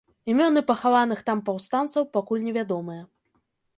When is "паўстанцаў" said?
1.49-2.03